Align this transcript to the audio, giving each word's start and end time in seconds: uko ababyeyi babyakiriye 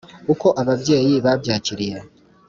uko 0.33 0.47
ababyeyi 0.61 1.13
babyakiriye 1.25 1.97